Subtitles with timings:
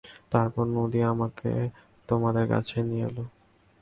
[0.31, 1.51] তারপর নদী আমাকে
[2.09, 3.23] তোমাদের কাছে নিয়ে এলো।